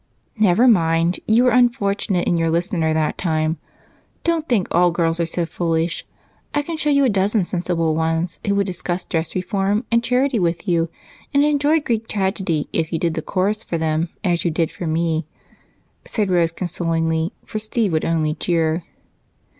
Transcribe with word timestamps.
"Never 0.39 0.67
mind. 0.67 1.19
You 1.27 1.43
were 1.43 1.51
unfortunate 1.51 2.27
in 2.27 2.35
your 2.35 2.49
listener 2.49 2.91
that 2.91 3.19
time. 3.19 3.59
Don't 4.23 4.49
think 4.49 4.67
all 4.71 4.89
girls 4.89 5.19
are 5.19 5.27
so 5.27 5.45
foolish. 5.45 6.07
I 6.55 6.63
can 6.63 6.75
show 6.75 6.89
you 6.89 7.05
a 7.05 7.07
dozen 7.09 7.45
sensible 7.45 7.93
ones 7.93 8.39
who 8.47 8.55
would 8.55 8.65
discuss 8.65 9.05
dress 9.05 9.35
reform 9.35 9.85
and 9.91 10.03
charity 10.03 10.39
with 10.39 10.67
you 10.67 10.89
and 11.35 11.45
enjoy 11.45 11.81
Greek 11.81 12.07
tragedy 12.07 12.67
if 12.73 12.91
you 12.91 12.97
did 12.97 13.13
the 13.13 13.21
chorus 13.21 13.63
for 13.63 13.77
them 13.77 14.09
as 14.23 14.43
you 14.43 14.49
did 14.49 14.71
for 14.71 14.87
me," 14.87 15.27
said 16.03 16.31
Rose 16.31 16.51
consolingly, 16.51 17.33
for 17.45 17.59
Steve 17.59 17.91
would 17.91 18.03
only 18.03 18.33
jeer. 18.33 18.83